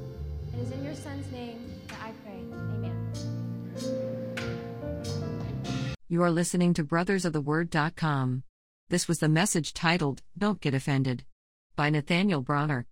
[0.54, 2.38] It is in your Son's name that I pray.
[2.38, 2.75] Amen.
[6.08, 8.44] You are listening to brothersoftheword.com.
[8.88, 11.24] This was the message titled, Don't Get Offended,
[11.74, 12.86] by Nathaniel Bronner.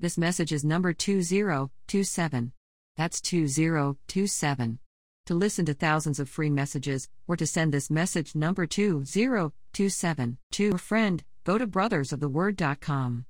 [0.00, 2.52] This message is number 2027.
[2.96, 4.78] That's 2027.
[5.26, 10.70] To listen to thousands of free messages, or to send this message number 2027 to
[10.70, 13.26] a friend, go to brothersoftheword.com.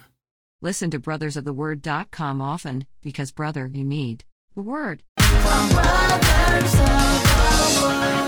[0.61, 4.24] Listen to brothersoftheword.com often, because, brother, you need
[4.57, 5.05] the word.
[5.16, 8.28] Brothers of the Word.